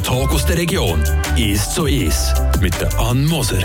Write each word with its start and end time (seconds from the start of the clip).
Der 0.00 0.06
Talk 0.06 0.32
aus 0.32 0.46
der 0.46 0.56
Region. 0.56 1.02
Ist 1.36 1.74
so 1.74 1.84
ist. 1.84 2.32
Mit 2.62 2.80
der 2.80 2.98
Ann 2.98 3.26
Moser. 3.26 3.58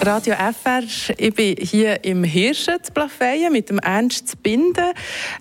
Radio 0.00 0.32
FR, 0.32 0.84
ich 1.18 1.34
bin 1.34 1.54
hier 1.58 2.02
im 2.02 2.24
Hirschen 2.24 2.82
zu 2.82 2.92
Plafeyen 2.92 3.52
mit 3.52 3.68
dem 3.68 3.78
Ernst 3.80 4.28
zu 4.28 4.38
binden. 4.38 4.94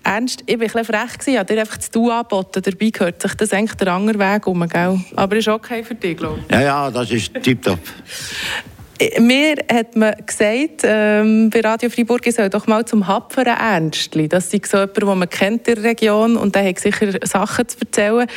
Ernst, 0.04 0.44
ich 0.46 0.60
war 0.60 0.66
ein 0.66 0.68
bisschen 0.68 0.86
frech, 0.86 1.28
ich 1.28 1.38
habe 1.38 1.54
dir 1.54 1.62
einfach 1.62 1.78
das 1.78 1.90
Du 1.90 2.12
angeboten. 2.12 2.64
Dabei 2.64 2.90
gehört 2.90 3.22
sich 3.22 3.34
das 3.36 3.54
eigentlich 3.54 3.76
der 3.76 3.94
andere 3.94 4.20
Weg 4.20 4.46
um, 4.46 4.68
gell? 4.68 5.00
Aber 5.16 5.36
ist 5.38 5.48
okay 5.48 5.84
für 5.84 5.96
dich, 5.96 6.18
glaube 6.18 6.42
ich. 6.46 6.54
Ja, 6.54 6.62
ja, 6.62 6.92
das 6.92 7.10
ist 7.12 7.34
tipptopp. 7.42 7.80
Mir 9.20 9.58
hat 9.70 9.96
man 9.98 10.14
gesagt, 10.26 10.82
ähm, 10.84 11.50
bei 11.50 11.60
Radio 11.60 11.90
Freiburg, 11.90 12.26
ich 12.28 12.36
soll 12.36 12.50
doch 12.50 12.66
mal 12.66 12.86
zum 12.86 13.06
Hapferen 13.06 13.58
Ernstli. 13.58 14.30
Das 14.30 14.54
ist 14.54 14.68
so 14.68 14.78
jemand, 14.78 14.98
den 14.98 15.18
man 15.20 15.30
kennt 15.30 15.68
in 15.68 15.76
der 15.76 15.84
Region 15.84 16.38
und 16.38 16.56
der 16.56 16.66
hat 16.66 16.80
sicher 16.80 17.12
Sachen 17.24 17.68
zu 17.68 17.78
erzählen. 17.82 18.28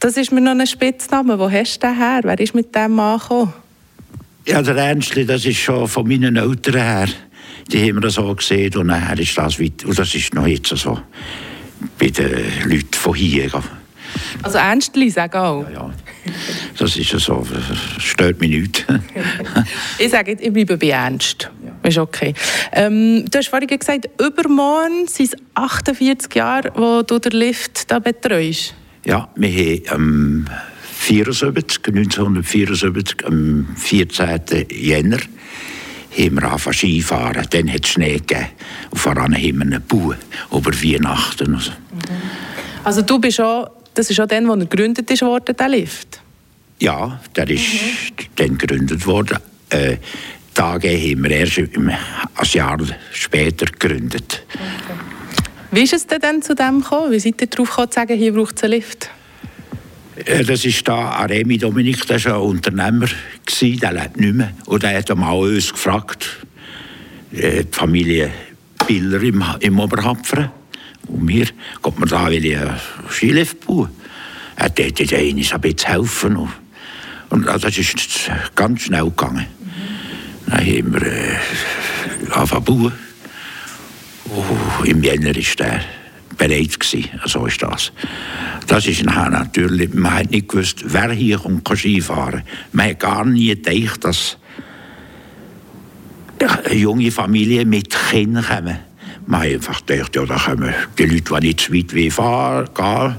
Das 0.00 0.16
ist 0.16 0.32
mir 0.32 0.40
noch 0.40 0.58
ein 0.58 0.66
Spitzname. 0.66 1.38
Wo 1.38 1.48
hast 1.48 1.76
du 1.76 1.86
den 1.86 1.96
her? 1.96 2.20
Wer 2.24 2.40
ist 2.40 2.52
mit 2.52 2.74
dem 2.74 2.98
angekommen? 2.98 3.52
Ja, 4.44 4.60
der 4.60 4.76
Ernstli, 4.76 5.24
das 5.24 5.44
ist 5.44 5.58
schon 5.58 5.86
von 5.86 6.08
meinen 6.08 6.36
Eltern 6.36 6.74
her. 6.74 7.08
Die 7.70 7.88
haben 7.88 8.02
wir 8.02 8.10
so 8.10 8.34
gesehen 8.34 8.74
und 8.76 8.86
nachher 8.86 9.18
ist 9.20 9.36
das 9.38 9.60
weit, 9.60 9.84
und 9.84 9.96
das 9.98 10.14
ist 10.14 10.34
noch 10.34 10.46
jetzt 10.46 10.68
so 10.68 10.98
bei 11.98 12.08
den 12.08 12.44
Leuten 12.64 12.94
von 12.94 13.14
hier. 13.14 13.50
Also 14.42 14.58
Ernstli, 14.58 15.10
sag 15.10 15.34
auch. 15.34 15.64
Ja, 15.64 15.70
ja. 15.70 15.90
Das 16.78 16.96
ist 16.96 17.12
ja 17.12 17.18
so, 17.18 17.46
das 17.50 18.02
stört 18.04 18.40
mich 18.40 18.50
nicht. 18.50 18.86
ich 19.98 20.10
sage 20.10 20.32
jetzt, 20.32 20.44
ich 20.44 20.52
bleibe 20.52 20.76
bei 20.76 20.90
Ernst. 20.90 21.50
Ja. 21.64 21.88
Ist 21.88 21.98
okay. 21.98 22.34
Ähm, 22.72 23.24
du 23.30 23.38
hast 23.38 23.48
vorhin 23.48 23.68
gesagt, 23.68 24.08
übermorgen 24.20 25.06
sind 25.06 25.34
es 25.34 25.36
48 25.54 26.34
Jahre, 26.34 26.72
wo 26.74 27.02
du 27.02 27.18
den 27.18 27.32
Lift 27.32 27.90
da 27.90 27.98
betreust. 27.98 28.74
Ja, 29.04 29.28
wir 29.36 29.50
haben... 29.90 30.46
Ähm 30.46 30.46
74, 30.98 31.86
1974, 31.86 33.26
am 33.26 33.68
14. 33.76 34.66
Jänner, 34.70 35.16
haben 35.16 36.34
wir 36.34 36.42
angefangen 36.42 36.74
Skifahren. 36.74 37.46
Dann 37.50 37.72
hat 37.72 37.84
es 37.84 37.90
Schnee 37.90 38.18
gegeben. 38.18 38.46
Und 38.90 38.98
voran 38.98 39.34
haben 39.34 39.58
wir 39.58 39.62
einen 39.62 39.82
Bau 39.86 40.14
über 40.50 40.72
Weihnachten. 40.72 41.54
Also. 41.54 41.70
also 42.84 43.02
du 43.02 43.18
bist 43.20 43.40
auch, 43.40 43.70
das 43.98 44.10
ist 44.10 44.20
auch 44.20 44.26
dann, 44.26 44.46
wo 44.46 44.52
er 44.52 44.58
gegründet 44.58 45.10
ist 45.10 45.22
worden, 45.22 45.56
der 45.56 45.68
Lift? 45.68 46.20
Ja, 46.78 47.20
der 47.34 47.50
ist 47.50 47.66
mhm. 47.66 48.24
dann 48.36 48.56
gegründet 48.56 49.04
worden. 49.04 49.38
Äh, 49.70 49.96
Tage 50.54 50.88
haben 50.88 51.24
wir 51.24 51.30
erst 51.32 51.58
ein 51.58 51.92
Jahr 52.52 52.78
später 53.12 53.66
gegründet. 53.66 54.44
Okay. 54.54 54.98
Wie 55.72 55.82
ist 55.82 55.94
es 55.94 56.06
denn 56.06 56.40
zu 56.42 56.54
dem 56.54 56.80
gekommen? 56.80 57.10
Wie 57.10 57.18
seid 57.18 57.40
ihr 57.40 57.48
darauf 57.48 57.70
gekommen, 57.70 57.90
zu 57.90 57.94
sagen, 57.96 58.16
hier 58.16 58.32
braucht 58.32 58.56
es 58.56 58.62
einen 58.62 58.72
Lift? 58.74 59.10
Äh, 60.24 60.44
das 60.44 60.64
ist 60.64 60.86
da 60.86 60.94
Aremi 60.94 61.58
Dominik, 61.58 62.06
der 62.06 62.24
war 62.24 62.36
ein 62.36 62.40
Unternehmer, 62.40 63.08
der 63.60 63.92
lebt 63.92 64.20
nicht 64.20 64.34
mehr. 64.34 64.52
Und 64.66 64.84
er 64.84 64.96
hat 64.96 65.14
mal 65.16 65.32
uns 65.32 65.72
gefragt, 65.72 66.46
äh, 67.32 67.64
die 67.64 67.68
Familie 67.72 68.30
Biller 68.86 69.20
im, 69.22 69.44
im 69.58 69.80
Oberhapfern. 69.80 70.52
Und 71.08 71.24
mir, 71.24 71.46
geht 71.46 71.98
man 71.98 72.08
da 72.08 72.26
einen 72.26 72.70
Skilift 73.10 73.66
bauen? 73.66 73.90
Er 74.56 74.70
wollte 74.76 75.02
uns 75.02 75.52
ein 75.52 75.60
bisschen 75.60 75.88
helfen. 75.88 76.48
Und, 77.30 77.46
das 77.46 77.78
ist 77.78 78.30
ganz 78.54 78.82
schnell 78.82 79.04
gegangen. 79.04 79.46
Mhm. 79.46 80.50
Dann 80.50 80.60
haben 80.60 80.94
wir 80.94 81.02
äh, 81.02 81.36
angefangen 82.30 82.66
zu 82.66 82.72
bauen. 82.72 82.92
Und 84.24 84.86
Im 84.86 85.02
Jänner 85.02 85.34
war 85.34 85.56
der 85.58 85.80
bereit. 86.38 86.80
Gewesen. 86.80 87.08
So 87.26 87.46
ist 87.46 87.62
das. 87.62 87.92
Das 88.66 88.86
ist 88.86 89.04
nachher 89.04 89.30
natürlich, 89.30 89.92
man 89.92 90.14
hat 90.14 90.30
nicht 90.30 90.48
gewusst, 90.48 90.82
wer 90.84 91.10
hier 91.10 91.38
kommt 91.38 91.68
Skifahren. 91.68 92.42
Man 92.72 92.90
hat 92.90 93.00
gar 93.00 93.24
nie 93.24 93.54
gedacht, 93.54 94.04
dass 94.04 94.38
eine 96.64 96.74
junge 96.74 97.10
Familie 97.10 97.64
mit 97.64 97.94
Kindern 98.10 98.44
kommen. 98.44 98.78
Man 99.28 99.42
hat 99.42 99.52
einfach 99.52 99.84
gedacht, 99.84 100.16
ja, 100.16 100.24
da 100.24 100.38
kommen 100.38 100.74
die 100.96 101.04
Leute, 101.04 101.34
die 101.34 101.46
nicht 101.48 101.60
zu 101.60 101.74
weit 101.74 102.12
fahren, 102.14 102.68
gehen. 102.74 103.16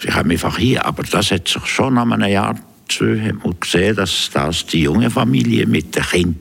Sie 0.00 0.08
kommen 0.08 0.30
einfach 0.30 0.56
hier. 0.56 0.82
Aber 0.86 1.02
das 1.02 1.30
hat 1.30 1.46
sich 1.46 1.66
schon 1.66 1.92
nach 1.92 2.10
einem 2.10 2.30
Jahr 2.30 2.54
zwei 2.88 3.20
hat 3.20 3.60
gesehen, 3.60 3.96
dass 3.96 4.30
das 4.32 4.64
die 4.64 4.84
junge 4.84 5.10
Familie 5.10 5.66
mit 5.66 5.94
den 5.94 6.02
Kindern, 6.04 6.40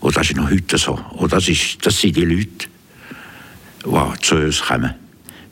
und 0.00 0.14
das 0.14 0.28
ist 0.28 0.36
noch 0.36 0.50
heute 0.50 0.76
so, 0.76 1.00
und 1.12 1.32
das, 1.32 1.48
ist, 1.48 1.84
das 1.86 1.98
sind 1.98 2.16
die 2.16 2.24
Leute, 2.26 2.68
die 3.84 4.20
zu 4.20 4.34
uns 4.36 4.60
kommen, 4.60 4.94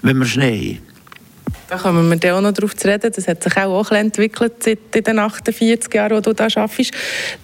wenn 0.03 0.19
wir 0.19 0.27
Schnee 0.27 0.75
haben. 0.75 1.53
Da 1.69 1.79
kommen 1.79 2.09
wir 2.11 2.17
dann 2.19 2.33
auch 2.33 2.41
noch 2.43 2.53
darauf 2.53 2.77
zu 2.77 2.87
reden. 2.87 3.11
Das 3.15 3.27
hat 3.27 3.43
sich 3.43 3.57
auch, 3.57 3.81
auch 3.81 3.91
entwickelt 3.91 4.63
seit 4.63 4.95
den 4.95 5.19
48 5.19 5.93
Jahren, 5.95 6.17
wo 6.17 6.21
du 6.21 6.35
da 6.35 6.45
arbeitest. 6.45 6.93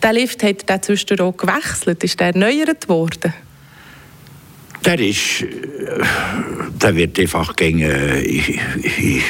Der 0.00 0.12
Lift 0.12 0.42
hat 0.42 0.68
der 0.68 0.82
zwischendurch 0.82 1.20
auch 1.22 1.36
gewechselt. 1.36 2.04
Ist 2.04 2.20
der 2.20 2.28
erneuert 2.28 2.88
worden? 2.88 3.32
Der 4.84 4.98
ist, 4.98 5.42
äh, 5.42 5.46
der 6.80 6.96
wird 6.96 7.18
einfach 7.18 7.54
gegen, 7.54 7.80
äh, 7.80 8.20
in, 8.20 8.60
in 8.98 9.22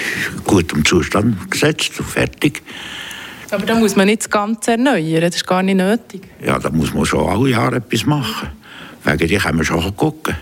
gutem 0.44 0.84
Zustand 0.84 1.50
gesetzt 1.50 1.98
und 2.00 2.08
fertig. 2.08 2.62
Aber 3.50 3.66
da 3.66 3.74
muss 3.74 3.96
man 3.96 4.06
nicht 4.06 4.22
das 4.22 4.30
Ganze 4.30 4.72
erneuern, 4.72 5.20
das 5.20 5.36
ist 5.36 5.46
gar 5.46 5.62
nicht 5.62 5.76
nötig. 5.76 6.22
Ja, 6.42 6.58
da 6.58 6.70
muss 6.70 6.94
man 6.94 7.04
schon 7.04 7.28
alle 7.28 7.50
Jahre 7.50 7.76
etwas 7.76 8.06
machen. 8.06 8.48
Wegen 9.04 9.28
die 9.28 9.36
können 9.36 9.58
wir 9.58 9.64
schon 9.64 9.94
gucken. 9.94 10.34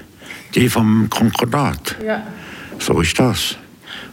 Die 0.54 0.68
vom 0.68 1.08
Konkordat. 1.10 1.96
Ja. 2.04 2.22
So 2.78 3.00
ist 3.00 3.18
das. 3.18 3.56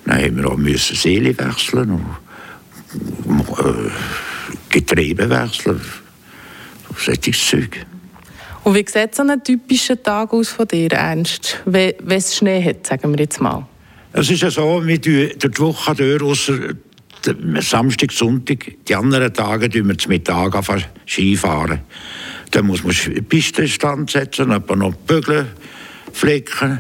Dann 0.06 0.24
haben 0.24 0.38
wir 0.38 0.50
auch 0.50 0.58
müssen 0.58 0.96
Seele 0.96 1.38
wechseln 1.38 1.92
und 3.26 3.40
äh, 3.60 3.92
Getriebe 4.70 5.30
wechseln. 5.30 5.82
Solches 6.98 7.48
Zeug. 7.48 7.86
Und 8.68 8.76
wie 8.76 8.86
sieht 8.86 9.16
so 9.16 9.24
ein 9.24 9.42
typischer 9.42 10.04
Tag 10.04 10.34
aus 10.34 10.50
von 10.50 10.68
dir, 10.68 10.92
Ernst, 10.92 11.58
wenn 11.64 11.94
es 12.06 12.36
Schnee 12.36 12.62
hat, 12.62 12.86
sagen 12.86 13.14
wir 13.14 13.20
jetzt 13.22 13.40
mal? 13.40 13.66
Es 14.12 14.30
ist 14.30 14.42
ja 14.42 14.52
so, 14.52 14.86
wir 14.86 15.00
durch 15.00 15.38
die 15.38 15.60
Woche 15.60 15.96
durch, 15.96 16.22
ausser 16.22 16.74
Samstag, 17.62 18.12
Sonntag, 18.12 18.74
die 18.86 18.94
anderen 18.94 19.34
Tage 19.34 19.70
tun 19.70 19.88
wir 19.88 19.98
zum 19.98 20.10
Mittag 20.10 20.54
Skifahren. 21.08 21.80
Dann 22.52 22.68
muss 22.68 22.84
man 22.84 22.94
Pistenstand 23.30 24.12
setzen, 24.12 24.50
dann 24.50 24.80
noch 24.80 24.96
bügeln, 24.96 25.48
flicken 26.12 26.80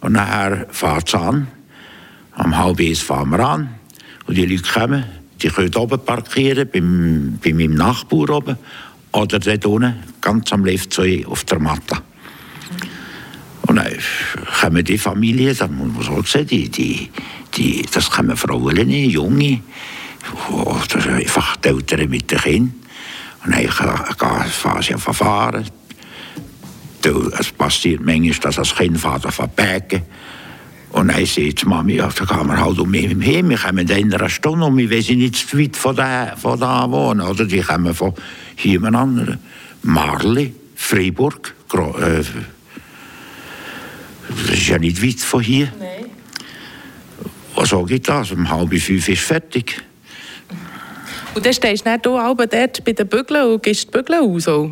und 0.00 0.14
nachher 0.14 0.66
fährt 0.70 1.06
es 1.06 1.14
an. 1.14 1.46
Am 2.32 2.58
halb 2.58 2.80
eins 2.80 2.98
fahren 2.98 3.30
wir 3.30 3.38
an 3.38 3.68
und 4.26 4.36
die 4.36 4.44
Leute 4.44 4.68
kommen. 4.72 5.04
Die 5.40 5.50
können 5.50 5.72
oben 5.76 6.04
parkieren, 6.04 6.68
beim, 6.68 7.38
bei 7.40 7.52
meinem 7.52 7.76
Nachbar 7.76 8.28
oben. 8.30 8.56
Oder 9.12 9.38
dort 9.38 9.66
unten, 9.66 9.94
ganz 10.20 10.52
am 10.52 10.64
Lift 10.64 10.98
auf 11.26 11.44
der 11.44 11.58
Matte. 11.58 11.98
Und 13.62 13.76
dann 13.76 13.92
kommen 14.60 14.84
die 14.84 14.98
Familien, 14.98 15.56
das 15.56 15.70
muss 15.70 15.92
man 15.94 16.02
so 16.02 16.22
sehen, 16.22 16.46
die, 16.46 16.68
die, 16.68 17.10
die, 17.54 17.82
das 17.92 18.10
kommen 18.10 18.36
Frauen, 18.36 18.90
Junge, 18.90 19.60
oder 20.50 21.14
einfach 21.14 21.56
die 21.56 21.68
Eltern 21.68 22.08
mit 22.08 22.30
den 22.30 22.38
Kindern. 22.38 22.74
Und 23.44 23.54
dann 23.54 24.48
fahren 24.48 24.82
sie 24.82 24.94
fahren. 24.98 25.66
Es 27.38 27.52
passiert 27.52 28.00
manchmal, 28.04 28.38
dass 28.40 28.56
das 28.56 28.74
Kind 28.74 28.98
fährt 29.00 29.24
auf 29.24 29.40
und 30.90 31.08
dann 31.08 31.26
sagt 31.26 31.62
die 31.62 31.66
Mami, 31.66 31.96
ja, 31.96 32.08
da 32.08 32.24
kann 32.24 32.46
man 32.46 32.60
halt 32.60 32.78
um 32.78 32.90
mich 32.90 33.06
heim, 33.06 33.50
wir 33.50 33.58
kommen 33.58 33.88
in 33.88 34.14
einer 34.14 34.28
Stunde 34.28 34.64
und 34.64 34.76
wir 34.78 34.88
wissen 34.88 35.18
nicht 35.18 35.36
zu 35.36 35.58
weit 35.58 35.76
von 35.76 35.94
da, 35.94 36.34
von 36.36 36.58
da 36.58 36.90
wohnen. 36.90 37.20
Oder 37.20 37.44
die 37.44 37.60
kommen 37.60 37.94
von 37.94 38.14
hier 38.56 38.82
anderen. 38.82 39.38
Marli, 39.82 40.54
Freiburg, 40.74 41.54
äh, 41.74 42.24
das 44.28 44.50
ist 44.50 44.68
ja 44.68 44.78
nicht 44.78 45.02
weit 45.02 45.20
von 45.20 45.42
hier. 45.42 45.72
Nein. 45.78 46.06
Und 47.54 47.66
so 47.66 47.82
geht 47.84 48.08
das, 48.08 48.32
um 48.32 48.48
halb 48.48 48.72
fünf 48.78 49.08
ist 49.08 49.22
fertig. 49.22 49.82
Und 51.34 51.44
dann 51.44 51.52
stehst 51.52 51.84
du 51.84 51.90
dann 51.90 52.36
dort 52.36 52.84
bei 52.84 52.92
den 52.92 53.08
Bügeln 53.08 53.52
und 53.52 53.62
gehst 53.62 53.88
die 53.88 53.90
Bügeln 53.90 54.20
aus? 54.20 54.48
Auch. 54.48 54.70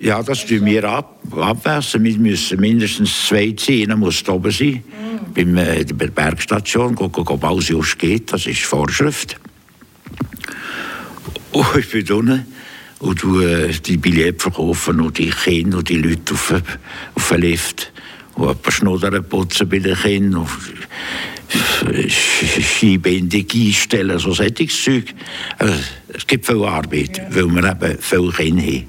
Ja, 0.00 0.22
das 0.22 0.44
tun 0.44 0.64
wir 0.64 0.84
ab, 0.84 1.18
abwässen. 1.30 2.02
Wir 2.02 2.18
müssen 2.18 2.60
mindestens 2.60 3.28
zwei 3.28 3.52
ziehen, 3.52 3.96
muss 3.98 4.28
oben 4.28 4.50
sein. 4.50 4.68
Mhm. 4.68 5.03
Bei 5.34 5.42
äh, 5.42 5.84
der 5.84 6.08
Bergstation, 6.08 6.96
ob 6.96 7.44
alles 7.44 7.68
just 7.68 7.98
geht, 7.98 8.32
das 8.32 8.46
ist 8.46 8.62
Vorschrift. 8.62 9.36
Und 11.52 11.66
ich 11.76 11.90
bin 11.90 12.12
unten 12.12 12.46
und 13.04 13.22
du 13.22 13.40
äh, 13.40 13.72
die 13.72 13.96
Billette 13.96 14.40
verkaufen 14.40 15.00
und 15.00 15.18
die 15.18 15.30
Kinder 15.30 15.78
und 15.78 15.88
die 15.88 15.98
Leute 15.98 16.32
auf, 16.32 16.54
auf 17.14 17.28
den 17.28 17.40
Lift. 17.42 17.92
Und 18.34 18.48
ein 18.48 18.56
paar 18.56 18.72
Schnuddern 18.72 19.28
putzen 19.28 19.68
bei 19.68 19.78
den 19.78 19.96
Kindern. 19.96 20.48
Skibindung 22.08 23.46
einstellen, 23.54 24.18
so 24.18 24.32
solches 24.32 24.82
Zeug. 24.82 25.14
Also, 25.58 25.74
es 26.08 26.26
gibt 26.26 26.46
viel 26.46 26.64
Arbeit, 26.64 27.20
weil 27.30 27.46
wir 27.46 27.70
eben 27.70 27.98
viele 28.00 28.32
Kinder 28.32 28.62
haben. 28.62 28.88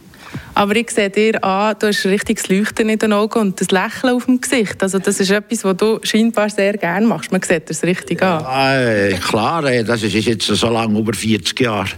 Aber 0.56 0.75
ich 0.78 0.90
sehe 0.90 1.10
dir 1.10 1.44
an, 1.44 1.75
du 1.78 1.88
hast 1.88 2.06
ein 2.06 2.12
richtiges 2.12 2.48
Leuchten 2.48 2.88
in 2.88 2.98
den 2.98 3.12
Augen 3.12 3.40
und 3.40 3.60
das 3.60 3.72
Lächeln 3.72 4.16
auf 4.16 4.25
dem 4.25 4.40
Gesicht. 4.40 4.81
Also 4.81 5.00
das 5.00 5.19
ist 5.19 5.30
etwas, 5.30 5.66
was 5.66 5.75
du 5.75 6.00
scheinbar 6.02 6.50
sehr 6.50 6.78
gerne 6.78 7.06
machst. 7.06 7.34
Man 7.34 7.42
sieht 7.42 7.69
das 7.69 7.84
richtig 7.84 8.24
an. 8.24 8.42
Ja, 8.42 8.81
äh, 8.81 9.13
klar, 9.16 9.66
äh, 9.66 9.84
das 9.84 10.02
ist 10.02 10.13
jetzt 10.13 10.46
so 10.48 10.69
lange, 10.69 10.98
über 10.98 11.13
40 11.13 11.60
Jahre. 11.60 11.90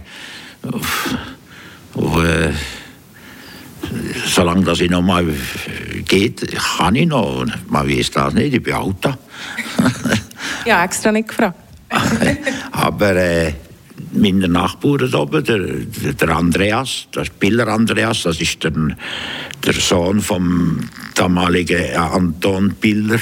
Und, 1.94 2.24
äh, 2.24 2.50
solange 4.26 4.64
das 4.64 4.80
ich 4.80 4.90
noch 4.90 5.02
mal 5.02 5.24
geht, 6.04 6.52
kann 6.76 6.96
ich 6.96 7.06
noch. 7.06 7.46
Man 7.68 7.88
weiß 7.88 8.10
das 8.10 8.34
nicht, 8.34 8.54
ich 8.54 8.62
bin 8.62 8.74
alt. 8.74 8.96
ja, 10.66 10.84
extra 10.84 11.12
nicht 11.12 11.28
gefragt. 11.28 11.58
Aber 12.72 13.14
äh, 13.14 13.52
meine 14.20 14.48
Nachbarn 14.48 15.14
oben, 15.14 15.44
der, 15.44 15.58
der 16.12 16.28
Andreas, 16.30 17.08
der 17.14 17.24
Spieler 17.24 17.68
Andreas, 17.68 18.22
das 18.22 18.40
ist 18.40 18.62
der, 18.64 18.72
der 19.64 19.72
Sohn 19.72 20.20
vom 20.20 20.80
damaligen 21.14 21.96
Anton 21.96 22.74
Piller. 22.80 23.20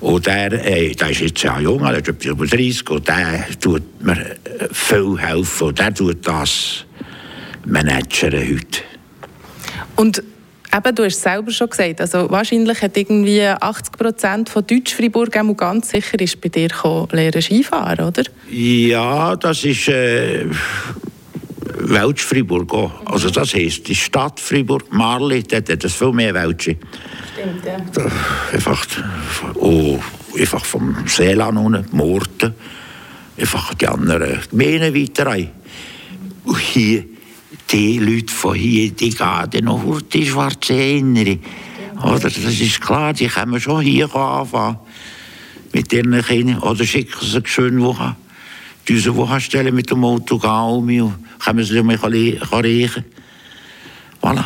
Und 0.00 0.26
der, 0.26 0.52
äh, 0.52 0.94
der 0.94 1.10
ist 1.10 1.20
jetzt 1.20 1.42
ja 1.42 1.60
jung, 1.60 1.82
der 1.82 1.98
ist 1.98 2.08
etwas 2.08 2.26
über 2.26 2.46
30 2.46 2.90
und 2.90 3.08
der 3.08 3.46
tut 3.60 4.02
mir 4.02 4.36
viel 4.72 5.18
helfen 5.18 5.68
und 5.68 5.78
der 5.78 5.94
tut 5.94 6.26
das 6.26 6.84
managen 7.64 8.32
heute. 8.32 8.82
Und 9.96 10.22
Eben, 10.74 10.94
du 10.94 11.04
hast 11.04 11.16
es 11.16 11.22
selber 11.22 11.50
schon 11.50 11.68
gesagt, 11.68 12.00
also 12.00 12.30
wahrscheinlich 12.30 12.80
hat 12.80 12.96
irgendwie 12.96 13.42
80 13.42 13.92
Prozent 13.92 14.48
von 14.48 14.66
Deutsch-Fribourg 14.66 15.30
ganz 15.56 15.90
sicher 15.90 16.18
ist 16.18 16.40
bei 16.40 16.48
dir 16.48 16.68
gekommen, 16.68 17.08
lernen 17.12 17.42
Skifahren, 17.42 18.06
oder? 18.06 18.22
Ja, 18.50 19.36
das 19.36 19.64
ist 19.64 19.88
äh, 19.88 20.46
Welsch-Fribourg 21.78 22.72
auch. 22.72 23.06
Also 23.06 23.28
das 23.28 23.54
heisst, 23.54 23.86
die 23.86 23.94
Stadt 23.94 24.40
Fribourg, 24.40 24.90
Marli, 24.90 25.42
dort 25.42 25.68
hat 25.68 25.84
es 25.84 25.94
viel 25.94 26.12
mehr 26.12 26.32
Welsche. 26.32 26.76
Stimmt, 27.34 27.66
ja. 27.66 27.76
Da, 27.92 28.10
einfach, 28.52 28.86
oh, 29.56 29.98
einfach 30.38 30.64
vom 30.64 31.06
Seeland 31.06 31.58
unten, 31.58 31.84
Morten, 31.94 32.54
einfach 33.36 33.74
die 33.74 33.88
anderen 33.88 34.40
Gemeinden 34.50 34.94
weiter 34.94 35.26
rein. 35.26 35.50
Und 36.44 36.58
hier 36.58 37.04
die 37.72 37.98
Leute 37.98 38.32
von 38.32 38.54
hier, 38.54 38.90
die 38.90 39.10
gehen 39.10 39.64
noch 39.64 39.84
auf 39.84 40.02
die 40.02 40.26
schwarze 40.26 40.74
Erinnerung. 40.74 41.40
Oder, 42.02 42.20
das 42.20 42.36
ist 42.36 42.80
klar, 42.80 43.12
die 43.12 43.28
können 43.28 43.60
schon 43.60 43.80
hier 43.80 44.14
anfangen 44.14 44.78
mit 45.72 45.92
ihren 45.92 46.22
Kindern. 46.22 46.58
Oder 46.58 46.84
schicken 46.84 47.18
sie 47.20 47.36
eine 47.36 47.46
schöne 47.46 47.82
Woche. 47.82 48.16
Diese 48.88 49.14
Woche 49.16 49.40
stellen 49.40 49.74
mit 49.74 49.90
dem 49.90 50.04
Auto 50.04 50.38
gehen 50.38 50.50
um 50.50 50.88
und 50.88 51.14
können 51.38 51.64
sie 51.64 51.82
mich 51.82 52.02
riechen. 52.02 53.04
Voilà. 54.20 54.44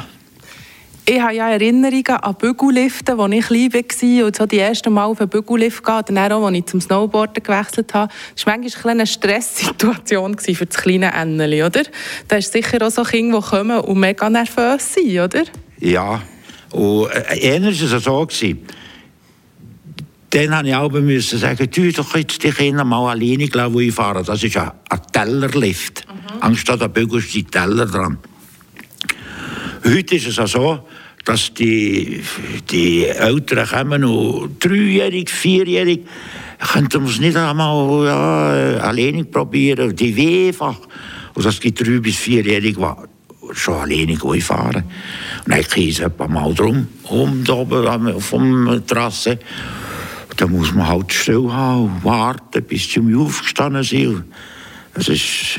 Ich 1.08 1.20
habe 1.20 1.34
ja 1.34 1.48
Erinnerungen 1.48 2.04
an 2.04 2.34
Bügelliften, 2.34 3.20
als 3.20 3.32
ich 3.32 3.46
klein 3.46 3.72
war 3.72 4.26
und 4.26 4.36
so 4.36 4.44
die 4.44 4.56
erste 4.56 4.90
Mal 4.90 5.04
auf 5.04 5.20
einen 5.20 5.30
Bügellift 5.30 5.84
gehen. 5.84 5.94
Und 5.94 6.10
dann 6.10 6.32
auch, 6.32 6.44
als 6.44 6.56
ich 6.56 6.66
zum 6.66 6.80
Snowboarden 6.80 7.44
gewechselt 7.44 7.94
habe. 7.94 8.12
Das 8.34 8.44
war 8.44 8.58
manchmal 8.58 8.94
eine 8.94 9.06
Stresssituation 9.06 10.36
für 10.36 10.66
das 10.66 10.76
kleine 10.76 11.12
Enneli, 11.12 11.62
oder? 11.62 11.84
Da 12.26 12.38
ist 12.38 12.52
sicher 12.52 12.84
auch 12.84 12.90
so 12.90 13.04
Kinder, 13.04 13.38
die 13.38 13.46
kommen 13.46 13.78
und 13.78 14.00
mega 14.00 14.28
nervös 14.28 14.94
sind, 14.94 15.16
oder? 15.16 15.44
Ja, 15.78 16.22
und 16.72 17.08
äh, 17.12 17.62
war 17.62 17.68
es 17.70 18.04
so. 18.04 18.26
Gewesen. 18.26 18.66
Dann 20.30 20.50
musste 20.50 20.66
ich 20.66 20.74
auch 20.74 20.90
müssen 20.90 21.38
sagen, 21.38 21.70
du 21.70 21.92
doch 21.92 22.16
jetzt 22.16 22.42
die 22.42 22.50
Kinder 22.50 22.84
mal 22.84 23.12
alleine 23.12 23.48
fahren. 23.92 24.24
Das 24.26 24.42
ist 24.42 24.56
ein, 24.56 24.72
ein 24.90 25.00
Tellerlift. 25.12 26.04
Mhm. 26.08 26.42
Anstatt 26.42 26.82
ein 26.82 26.92
Bügel 26.92 27.20
ist 27.20 27.52
Teller 27.52 27.86
dran. 27.86 28.18
Heute 29.84 30.16
ist 30.16 30.26
es 30.26 30.38
auch 30.40 30.48
so, 30.48 30.80
dass 31.26 31.52
die, 31.52 32.22
die 32.70 33.04
Eltern 33.04 33.68
kommen 33.68 34.04
und 34.04 34.64
dreijährig, 34.64 35.28
vierjährig, 35.28 36.06
könnten 36.72 37.02
wir 37.02 37.10
es 37.10 37.18
nicht 37.18 37.36
einmal 37.36 38.06
ja, 38.06 38.78
alleine 38.78 39.24
probieren, 39.24 39.94
die 39.94 40.16
weh 40.16 40.48
einfach. 40.48 40.78
Und 41.34 41.44
das 41.44 41.60
gibt 41.60 41.80
drei- 41.80 41.98
bis 41.98 42.16
vierjährige, 42.16 42.80
die 42.80 43.54
schon 43.54 43.74
alleine 43.74 44.16
fahren. 44.40 44.84
Und 45.44 45.52
dann 45.52 45.62
geht 45.62 45.98
es 45.98 46.00
ein 46.00 46.32
Mal 46.32 46.54
drum, 46.54 46.86
um 47.02 47.44
da 47.44 47.54
oben 47.54 48.66
der 48.66 48.86
Trasse. 48.86 49.40
Da 50.36 50.46
muss 50.46 50.72
man 50.72 50.86
halt 50.86 51.12
still 51.12 51.50
haben 51.50 51.86
und 51.86 52.04
warten, 52.04 52.62
bis 52.62 52.88
sie 52.88 53.14
aufgestanden 53.16 53.82
sind. 53.82 54.24
Es 54.94 55.08
ist, 55.08 55.58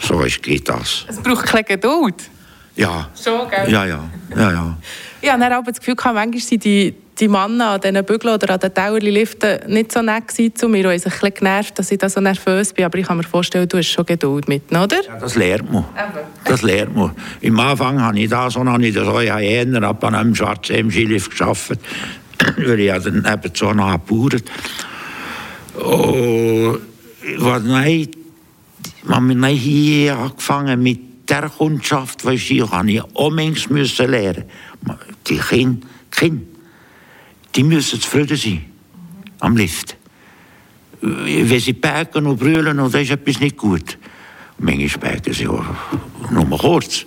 so 0.00 0.20
ist, 0.22 0.42
geht 0.42 0.68
das. 0.68 1.06
Es 1.08 1.18
braucht 1.18 1.44
keine 1.44 1.64
Geduld. 1.64 2.30
Ja. 2.76 3.08
Schon, 3.22 3.48
gell? 3.48 3.72
Ja, 3.72 3.84
ja. 3.86 4.04
ja, 4.36 4.52
ja. 4.52 4.76
Ich 5.22 5.32
habe 5.32 5.58
auch 5.58 5.64
das 5.64 5.78
Gefühl, 5.78 5.96
manchmal 6.04 6.38
sind 6.38 6.62
die, 6.62 6.94
die 7.18 7.26
Männer 7.26 7.70
an 7.70 7.80
diesen 7.80 8.04
Bügeln 8.04 8.34
oder 8.34 8.54
an 8.54 8.60
den 8.60 8.72
Towerliften 8.72 9.58
nicht 9.66 9.90
so 9.90 10.00
nett 10.00 10.30
zu 10.54 10.68
mir. 10.68 10.92
Ich 10.92 11.04
habe 11.04 11.26
ein 11.26 11.34
genervt, 11.34 11.78
dass 11.78 11.90
ich 11.90 11.98
da 11.98 12.08
so 12.08 12.20
nervös 12.20 12.72
bin. 12.72 12.84
Aber 12.84 12.98
ich 12.98 13.06
kann 13.06 13.16
mir 13.16 13.24
vorstellen, 13.24 13.68
du 13.68 13.78
hast 13.78 13.88
schon 13.88 14.06
Geduld 14.06 14.46
mit, 14.46 14.70
oder? 14.70 15.02
Ja, 15.04 15.18
das 15.18 15.34
lernt 15.34 15.72
man. 15.72 15.84
Das 16.44 16.62
lernt 16.62 16.94
man. 16.94 17.10
Im 17.40 17.58
Anfang 17.58 18.00
habe 18.00 18.20
ich 18.20 18.28
das 18.28 18.54
und 18.54 18.68
habe 18.70 18.86
ich 18.86 18.94
das 18.94 19.08
auch. 19.08 19.20
Ich 19.20 19.30
habe 19.30 19.42
eher 19.42 19.82
ab 19.82 20.04
an 20.04 20.14
einem 20.14 20.34
schwarzen 20.34 20.90
Skilift 20.90 21.36
gearbeitet, 21.36 21.80
weil 22.58 22.78
ich 22.78 22.92
dann 22.92 23.26
eben 23.26 23.54
so 23.54 23.72
noch 23.72 23.92
gebaut 23.92 24.44
Und 25.74 26.78
was 27.38 27.62
nein, 27.64 28.08
wir 29.02 29.16
haben 29.16 29.44
hier 29.44 30.16
angefangen 30.16 30.82
mit 30.82 31.05
der 31.28 31.50
Kundschaft, 31.50 32.24
weißt 32.24 32.50
du, 32.50 32.70
habe 32.70 32.92
ich 32.92 33.02
unbedingt 33.14 33.70
müssen 33.70 34.10
lernen. 34.10 34.44
Die 35.26 35.38
Kinder, 35.38 35.86
Kinder, 36.10 36.44
die 37.54 37.62
müssen 37.62 38.00
zufrieden 38.00 38.36
sein 38.36 38.64
am 39.40 39.56
Lift. 39.56 39.96
Wenn 41.00 41.60
sie 41.60 41.74
pägen 41.74 42.26
und 42.26 42.38
brüllen, 42.38 42.78
und 42.78 42.94
das 42.94 43.02
ist 43.02 43.10
etwas 43.10 43.40
nicht 43.40 43.56
gut. 43.56 43.98
Manchmal 44.58 45.20
sie 45.30 45.46
auch 45.46 45.64
nur 46.30 46.58
kurz. 46.58 47.04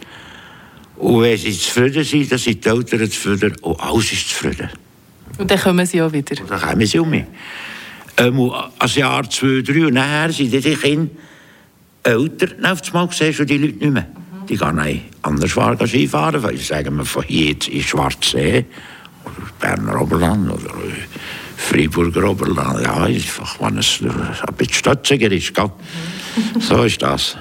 Und 0.98 1.22
wenn 1.22 1.38
sie 1.38 1.58
zufrieden 1.58 2.04
sind, 2.04 2.32
dann 2.32 2.40
sind 2.40 2.64
die 2.64 2.70
Eltern 2.70 3.10
zufrieden 3.10 3.56
und 3.62 3.80
alles 3.80 4.12
ist 4.12 4.30
zufrieden. 4.30 4.70
Und 5.38 5.50
dann 5.50 5.60
kommen 5.60 5.86
sie 5.86 6.02
auch 6.02 6.12
wieder? 6.12 6.40
Und 6.42 6.52
dann 6.52 6.62
kommen 6.62 6.86
sie 6.86 7.00
um 7.00 7.10
mich. 7.10 7.26
Ähm, 8.18 8.52
ein 8.80 8.90
Jahr, 8.90 9.30
zwei, 9.30 9.62
drei, 9.62 9.88
und 9.88 9.94
nachher 9.94 10.32
sind 10.34 10.52
die 10.52 10.76
Kinder 10.76 11.10
älter, 12.04 12.48
auf 12.72 12.82
einmal 12.94 13.10
siehst 13.12 13.40
du 13.40 13.46
die 13.46 13.58
Leute 13.58 13.78
nicht 13.78 13.94
mehr. 13.94 14.08
Die 14.48 14.58
gehen 14.58 15.02
anders 15.22 15.52
fahren, 15.52 15.88
Skifahren, 15.88 16.42
weil 16.42 16.58
sagen 16.58 16.98
wir 16.98 17.06
von 17.06 17.24
hier 17.24 17.56
in 17.70 17.84
Schwarzsee 17.84 18.66
oder 19.24 19.48
Berner 19.60 20.02
Oberland 20.02 20.52
oder 20.52 20.74
Freiburger 21.56 22.30
Oberland. 22.30 22.82
Ja, 22.82 23.04
einfach, 23.04 23.62
wenn 23.62 23.78
es 23.78 24.02
ein 24.02 24.56
bisschen 24.58 24.74
stotziger 24.74 25.32
ist. 25.32 25.54
Gell? 25.54 25.70
So 26.60 26.84
ist 26.84 27.02
das. 27.02 27.38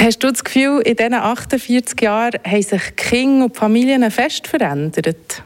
Hast 0.00 0.22
du 0.22 0.30
das 0.30 0.42
Gefühl, 0.42 0.80
in 0.80 0.96
diesen 0.96 1.14
48 1.14 2.00
Jahren 2.00 2.40
haben 2.44 2.62
sich 2.62 2.82
die 2.82 2.96
Kinder 2.96 3.44
und 3.44 3.54
die 3.54 3.58
Familien 3.58 4.10
fest 4.10 4.46
verändert? 4.46 5.42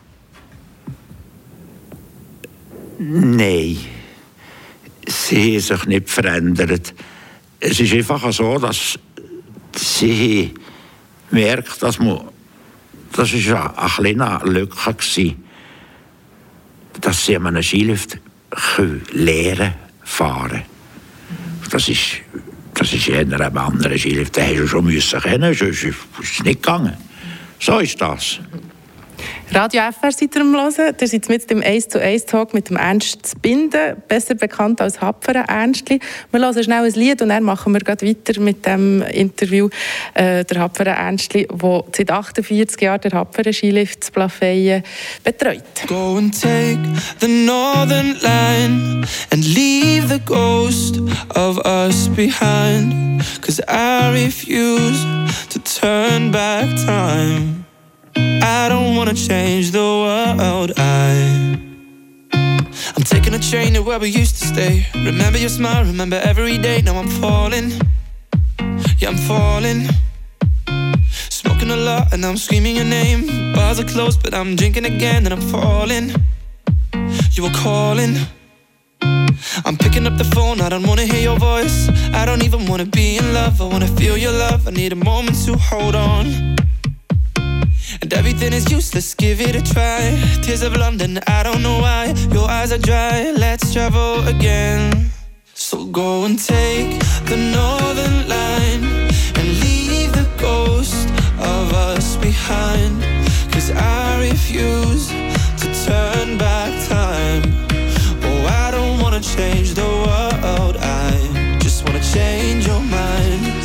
Nein, 2.99 3.77
sie 5.07 5.55
haben 5.55 5.61
sich 5.61 5.87
nicht 5.87 6.09
verändert 6.09 6.95
es 7.61 7.81
ist 7.81 7.93
einfach 7.93 8.33
so, 8.33 8.59
dass 8.59 8.99
sie 9.75 10.55
merkt, 11.31 11.83
dass 11.83 11.99
man, 11.99 12.21
das 13.13 13.33
war 13.51 13.79
eine, 13.79 14.15
kleine 14.15 14.41
Lücke, 14.45 14.95
gewesen, 14.95 15.45
dass 17.01 17.27
sie 17.27 17.37
an 17.37 17.47
einem 17.47 17.63
Skilift 17.63 18.19
lernen 19.13 19.75
fahren 20.03 20.63
Das 21.71 21.89
ist, 21.89 22.21
das 22.75 22.93
ist 22.93 23.09
eher 23.09 23.21
ein 23.21 23.33
anderer 23.35 23.99
Skilift, 23.99 24.37
den 24.37 24.45
hast 24.45 24.59
du 24.59 24.69
schon 24.69 24.85
müssen 24.85 25.21
kennen, 25.21 25.55
sonst 25.55 25.83
ist 25.83 25.97
es 26.23 26.43
nicht 26.45 26.63
gegangen. 26.63 26.97
So 27.59 27.79
ist 27.79 28.01
das. 28.01 28.41
Radio 29.53 29.83
FR 29.91 30.13
seid 30.13 30.35
ihr 30.35 30.43
am 30.43 30.53
Hören. 30.55 30.95
Ihr 31.01 31.09
seid 31.09 31.29
mit 31.29 31.49
dem 31.49 31.63
1 31.63 31.89
zu 31.89 32.01
1 32.01 32.27
Talk 32.27 32.53
mit 32.53 32.69
dem 32.69 32.77
Ernst 32.77 33.41
Binden, 33.41 33.97
besser 34.09 34.35
bekannt 34.35 34.81
als 34.81 35.01
Hapferen 35.01 35.45
Ernstli. 35.47 36.01
Wir 36.31 36.41
hören 36.41 36.63
schnell 36.63 36.85
ein 36.85 36.93
Lied 36.93 37.23
und 37.23 37.31
dann 37.31 37.43
machen 37.43 37.73
wir 37.73 37.81
gleich 37.81 38.03
weiter 38.03 38.41
mit 38.41 38.67
dem 38.67 39.03
Interview. 39.03 39.69
Äh, 40.15 40.45
der 40.45 40.61
Hapferen 40.61 40.95
Ernstli, 40.95 41.47
der 41.51 41.85
seit 41.97 42.11
48 42.11 42.81
Jahren 42.81 43.01
der 43.01 43.13
Hapferen 43.13 43.53
Skilift 43.53 44.05
zu 44.05 44.13
betreut. 44.13 45.63
Go 45.87 46.17
and 46.17 46.39
take 46.39 46.79
the 47.21 47.29
northern 47.29 48.17
line 48.23 49.07
and 49.31 49.45
leave 49.55 50.09
the 50.09 50.21
ghost 50.25 50.99
of 51.35 51.59
us 51.65 52.09
behind. 52.09 53.23
Cause 53.41 53.63
I 53.69 54.11
refuse 54.13 55.05
to 55.51 55.59
turn 55.61 56.31
back 56.31 56.69
time. 56.85 57.66
I 58.17 58.69
don't 58.69 58.97
wanna 58.97 59.15
change 59.15 59.71
the 59.73 59.79
world. 59.79 60.73
I 60.77 61.59
I'm 62.33 63.03
taking 63.03 63.35
a 63.35 63.39
train 63.39 63.75
to 63.75 63.83
where 63.83 63.99
we 63.99 64.09
used 64.09 64.39
to 64.39 64.47
stay. 64.47 64.87
Remember 64.95 65.39
your 65.39 65.51
smile, 65.51 65.85
remember 65.85 66.17
every 66.17 66.59
day. 66.59 66.81
Now 66.83 66.97
I'm 66.97 67.09
falling, 67.09 67.73
yeah 68.99 69.09
I'm 69.09 69.17
falling. 69.17 69.89
Smoking 71.29 71.71
a 71.71 71.77
lot 71.77 72.13
and 72.13 72.25
I'm 72.25 72.37
screaming 72.37 72.77
your 72.77 72.87
name. 72.87 73.53
Bars 73.53 73.79
are 73.79 73.85
closed, 73.85 74.23
but 74.23 74.33
I'm 74.35 74.57
drinking 74.57 74.87
again 74.87 75.25
and 75.27 75.35
I'm 75.35 75.47
falling. 75.53 76.15
You 77.33 77.43
were 77.43 77.57
calling. 77.63 78.17
I'm 79.65 79.77
picking 79.77 80.07
up 80.07 80.17
the 80.17 80.25
phone, 80.35 80.61
I 80.61 80.69
don't 80.69 80.87
wanna 80.87 81.05
hear 81.05 81.21
your 81.21 81.39
voice. 81.39 81.89
I 82.13 82.25
don't 82.25 82.43
even 82.43 82.67
wanna 82.67 82.87
be 82.87 83.19
in 83.19 83.35
love, 83.35 83.61
I 83.61 83.65
wanna 83.65 83.89
feel 83.89 84.17
your 84.17 84.33
love. 84.33 84.67
I 84.67 84.71
need 84.71 84.93
a 84.93 84.97
moment 84.97 85.37
to 85.45 85.57
hold 85.57 85.95
on. 85.95 86.56
And 88.07 88.15
everything 88.15 88.53
is 88.53 88.71
useless, 88.71 89.15
give 89.15 89.41
it 89.41 89.57
a 89.57 89.63
try. 89.75 90.17
Tears 90.41 90.63
of 90.63 90.77
London, 90.77 91.19
I 91.27 91.43
don't 91.43 91.61
know 91.61 91.81
why. 91.81 92.15
Your 92.31 92.49
eyes 92.49 92.71
are 92.71 92.79
dry, 92.79 93.33
let's 93.33 93.73
travel 93.73 94.25
again. 94.29 95.11
So 95.55 95.87
go 95.87 96.25
and 96.25 96.39
take 96.39 97.01
the 97.25 97.37
northern 97.37 98.29
line 98.29 98.85
and 99.39 99.47
leave 99.61 100.13
the 100.13 100.29
ghost 100.39 101.09
of 101.41 101.73
us 101.75 102.15
behind. 102.19 103.03
Cause 103.51 103.73
I 103.73 104.21
refuse 104.21 105.09
to 105.09 105.67
turn 105.87 106.39
back 106.39 106.71
time 106.89 107.43
Oh, 108.23 108.47
I 108.67 108.71
don't 108.71 109.01
wanna 109.03 109.21
change 109.21 109.75
the 109.75 109.83
world. 109.83 110.77
I 110.79 111.59
just 111.59 111.85
wanna 111.85 112.05
change 112.15 112.69
your 112.69 112.83
mind. 112.83 113.56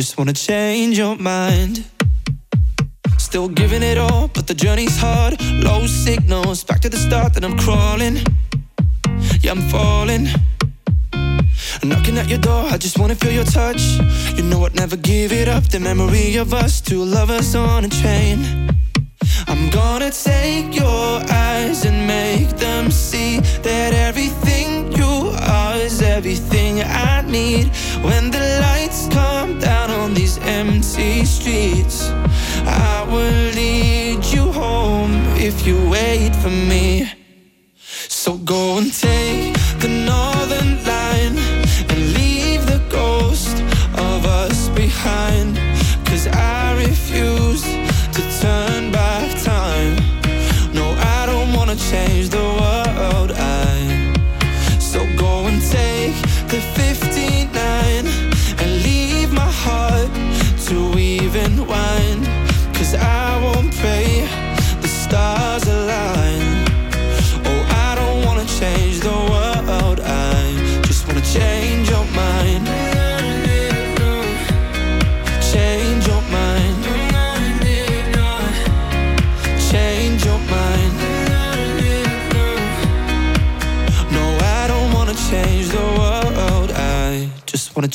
Just 0.00 0.16
wanna 0.16 0.32
change 0.32 0.96
your 0.96 1.16
mind. 1.16 1.84
Still 3.18 3.48
giving 3.48 3.82
it 3.82 3.98
all, 3.98 4.28
but 4.28 4.46
the 4.46 4.54
journey's 4.54 4.96
hard. 4.96 5.42
Low 5.64 5.88
signals, 5.88 6.62
back 6.62 6.78
to 6.82 6.88
the 6.88 6.96
start, 6.96 7.34
that 7.34 7.44
I'm 7.44 7.58
crawling. 7.58 8.18
Yeah, 9.40 9.50
I'm 9.50 9.62
falling. 9.70 10.28
Knocking 11.82 12.16
at 12.16 12.28
your 12.28 12.38
door, 12.38 12.66
I 12.70 12.76
just 12.78 12.96
wanna 13.00 13.16
feel 13.16 13.32
your 13.32 13.50
touch. 13.58 13.82
You 14.36 14.44
know 14.44 14.64
I'd 14.64 14.76
never 14.76 14.96
give 14.96 15.32
it 15.32 15.48
up. 15.48 15.64
The 15.64 15.80
memory 15.80 16.36
of 16.36 16.54
us, 16.54 16.80
two 16.80 17.04
lovers 17.04 17.56
on 17.56 17.84
a 17.84 17.88
train. 17.88 18.38
I'm 19.48 19.68
gonna 19.70 20.12
take 20.12 20.76
your 20.76 21.10
eyes 21.28 21.84
and 21.84 22.06
make 22.06 22.50
them 22.56 22.92
see 22.92 23.40
that 23.62 23.94
everything 23.94 24.92
is 25.98 26.02
everything 26.02 26.82
I 26.82 27.22
need. 27.22 27.66
When 28.02 28.30
the 28.30 28.40
lights 28.60 29.08
come 29.08 29.58
down 29.58 29.90
on 29.90 30.14
these 30.14 30.38
empty 30.38 31.24
streets, 31.24 32.10
I 32.66 33.04
will 33.10 33.54
lead 33.54 34.24
you 34.24 34.52
home 34.52 35.12
if 35.36 35.66
you 35.66 35.76
wait 35.90 36.34
for 36.36 36.50
me. 36.50 37.10
So 38.08 38.36
go 38.36 38.78
and 38.78 38.92
take 38.92 39.57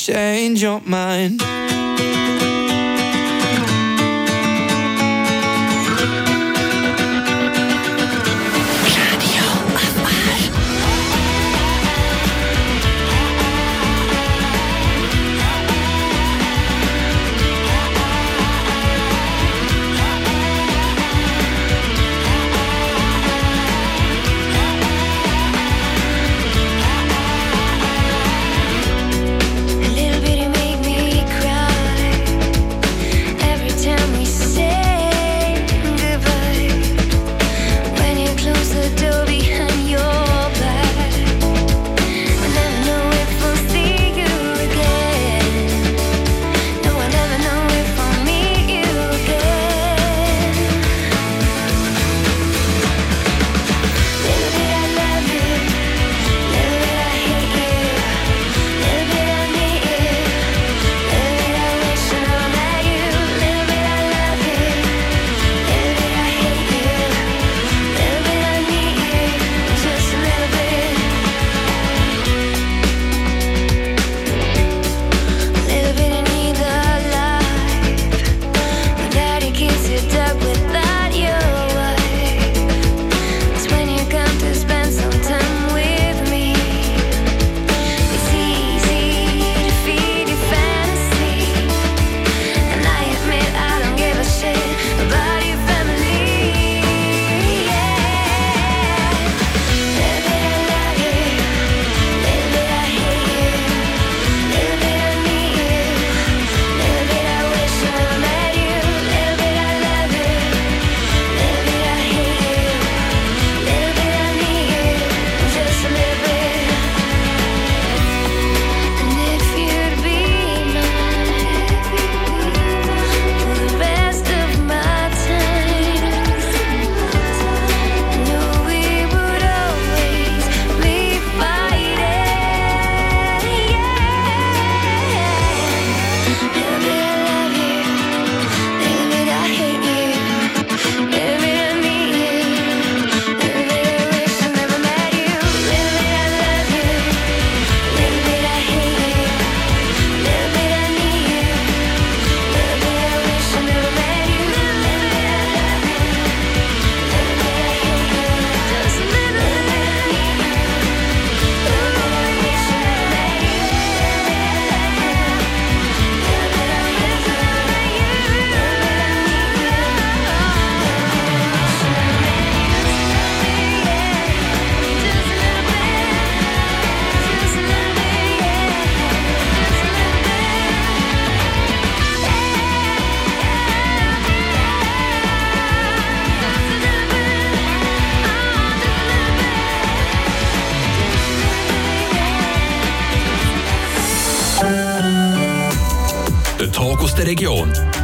change 0.04 0.62
your 0.62 0.82
mind. 0.82 1.42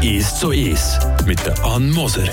Ist 0.01 0.39
so 0.39 0.51
ist 0.51 0.97
mit 1.27 1.45
der 1.45 1.61
Ann 1.65 1.91
Moser. 1.91 2.23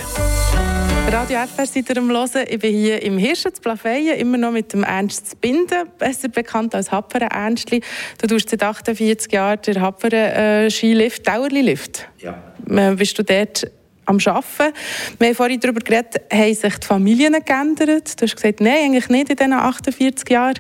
Radio 1.11 1.41
FR 1.41 1.67
seid 1.67 1.91
ihr 1.91 1.97
am 1.97 2.09
Hören. 2.09 2.47
Ich 2.49 2.61
bin 2.61 2.73
hier 2.73 3.03
im 3.03 3.19
Hirschen 3.19 3.53
zu 3.53 3.61
Plafeyen, 3.61 4.17
immer 4.19 4.39
noch 4.39 4.53
mit 4.53 4.73
dem 4.73 4.85
Ernst 4.85 5.41
Binden, 5.41 5.89
besser 5.99 6.29
bekannt 6.29 6.77
als 6.77 6.93
Happeren 6.93 7.27
Ernstli. 7.27 7.81
Du 8.21 8.29
tust 8.29 8.51
seit 8.51 8.63
48 8.63 9.33
Jahren 9.33 9.61
den 9.63 9.81
Happeren 9.81 10.13
äh, 10.13 10.71
Skilift, 10.71 11.27
Dauerlift. 11.27 12.09
Ja. 12.19 12.41
Äh, 12.71 12.95
bist 12.95 13.19
du 13.19 13.25
dort 13.25 13.69
am 14.07 14.19
Arbeiten. 14.25 14.75
Wir 15.19 15.29
haben 15.29 15.35
vorhin 15.35 15.61
darüber 15.61 15.81
geredet, 15.81 16.23
haben 16.33 16.55
sich 16.55 16.79
die 16.79 16.87
Familien 16.87 17.37
geändert? 17.45 18.21
Du 18.21 18.25
hast 18.25 18.37
gesagt, 18.37 18.61
nein, 18.61 18.87
eigentlich 18.87 19.09
nicht 19.09 19.31
in 19.31 19.37
diesen 19.37 19.53
48 19.53 20.29
Jahren. 20.31 20.59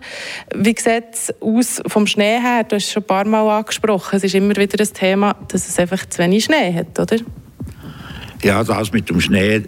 Wie 0.54 0.74
sieht 0.78 1.04
es 1.12 1.34
aus 1.40 1.80
vom 1.86 2.06
Schnee 2.06 2.40
her? 2.40 2.64
Du 2.64 2.76
hast 2.76 2.84
es 2.84 2.92
schon 2.92 3.02
ein 3.02 3.06
paar 3.06 3.24
Mal 3.26 3.48
angesprochen. 3.58 4.16
Es 4.16 4.24
ist 4.24 4.34
immer 4.34 4.56
wieder 4.56 4.82
ein 4.82 4.92
Thema, 4.92 5.36
dass 5.48 5.68
es 5.68 5.78
einfach 5.78 6.06
zu 6.06 6.18
wenig 6.18 6.44
Schnee 6.44 6.74
hat, 6.74 6.98
oder? 6.98 7.16
Ja, 8.42 8.62
das 8.62 8.92
mit 8.92 9.08
dem 9.08 9.20
Schnee, 9.20 9.62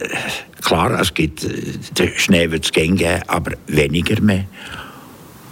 klar, 0.62 1.00
es 1.00 1.14
gibt, 1.14 1.46
der 1.98 2.08
Schnee 2.16 2.50
wird 2.50 2.66
es 2.66 2.72
geben, 2.72 3.22
aber 3.26 3.52
weniger 3.66 4.20
mehr. 4.20 4.44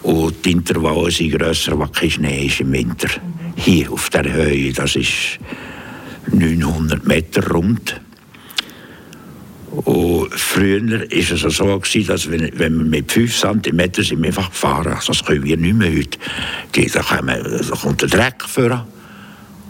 Und 0.03 0.45
die 0.45 0.53
Intervalle 0.53 1.11
sind 1.11 1.33
grösser, 1.33 1.79
was 1.79 1.93
kein 1.93 2.11
Schnee 2.11 2.47
ist 2.47 2.61
im 2.61 2.73
Winter. 2.73 3.09
Hier 3.57 3.91
auf 3.91 4.11
der 4.11 4.31
Höhe, 4.31 4.73
das 4.73 4.95
ist 4.97 5.39
900 6.31 7.07
Meter 7.07 7.51
rund. 7.51 8.01
Und 9.85 10.33
früher 10.35 10.81
war 10.83 11.13
es 11.13 11.29
so, 11.29 11.79
dass 12.07 12.31
wenn, 12.31 12.59
wenn 12.59 12.79
wir 12.79 12.85
mit 12.85 13.13
5 13.13 13.41
cm 13.41 13.81
sind 14.03 14.23
wir 14.23 14.29
einfach 14.29 14.51
gefahren, 14.51 14.95
also 14.95 15.13
das 15.13 15.25
können 15.25 15.45
wir 15.45 15.57
nicht 15.57 15.75
mehr 15.75 15.91
heute. 15.91 16.19
Da, 16.93 17.03
kommen, 17.03 17.43
da 17.69 17.77
kommt 17.77 18.01
der 18.01 18.09
Dreck 18.09 18.43
vor 18.47 18.87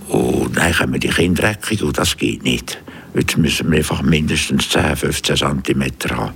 und 0.09 0.57
dann 0.57 0.73
kommen 0.73 1.01
die 1.01 1.09
Kinder 1.09 1.43
dreckig 1.43 1.83
und 1.83 1.99
das 1.99 2.17
geht 2.17 2.45
nicht. 2.45 2.81
Jetzt 3.15 3.37
müssen 3.37 3.71
wir 3.71 3.79
einfach 3.79 4.03
mindestens 4.03 4.69
10, 4.69 4.97
15 4.97 5.37
cm 5.37 5.85
haben. 6.11 6.35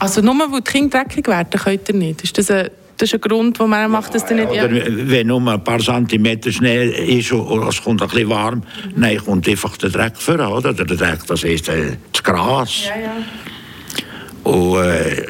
Also 0.00 0.20
nur 0.20 0.34
weil 0.34 0.60
die 0.60 0.70
Kinder 0.70 1.04
dreckig 1.04 1.28
werden, 1.28 1.60
könnt 1.60 1.88
ihr 1.88 1.94
nicht? 1.94 2.22
Ist 2.24 2.36
das 2.36 2.50
ein, 2.50 2.70
das 2.98 3.08
ist 3.08 3.14
ein 3.14 3.20
Grund, 3.20 3.58
wo 3.60 3.66
man 3.66 3.90
macht, 3.90 4.14
dass 4.14 4.28
ihr 4.30 4.36
nicht... 4.36 4.50
Oder 4.50 4.70
wenn 4.70 5.26
nur 5.28 5.40
ein 5.50 5.62
paar 5.62 5.78
Zentimeter 5.78 6.50
Schnee 6.50 6.88
ist 7.18 7.32
und 7.32 7.68
es 7.68 7.82
kommt 7.82 8.02
ein 8.02 8.08
bisschen 8.08 8.28
warm, 8.28 8.62
dann 8.96 9.16
kommt 9.18 9.48
einfach 9.48 9.76
der 9.76 9.90
Dreck 9.90 10.16
vor, 10.16 10.38
oder? 10.38 10.72
Der 10.74 10.84
Dreck, 10.84 11.26
das 11.26 11.44
ist 11.44 11.68
äh, 11.68 11.96
das 12.12 12.22
Gras. 12.22 12.86
Ja, 12.86 13.00
ja. 13.00 14.50
Und 14.50 14.82
äh, 14.82 15.26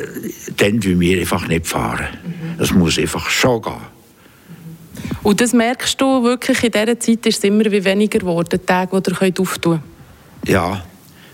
dann 0.56 0.80
tun 0.80 0.98
wir 0.98 1.20
einfach 1.20 1.46
nicht 1.46 1.66
fahren. 1.66 2.06
Das 2.56 2.72
muss 2.72 2.98
einfach 2.98 3.28
schon 3.28 3.62
gehen. 3.62 3.72
Und 5.22 5.40
das 5.40 5.52
merkst 5.52 6.00
du 6.00 6.22
wirklich, 6.24 6.64
in 6.64 6.70
dieser 6.70 6.98
Zeit 6.98 7.26
ist 7.26 7.38
es 7.38 7.44
immer 7.44 7.64
wie 7.66 7.84
weniger 7.84 8.18
geworden, 8.18 8.48
die 8.52 8.58
Tage, 8.58 9.00
die 9.00 9.10
ihr 9.10 9.40
auftun 9.40 9.80
könnt. 9.80 10.48
Ja, 10.48 10.82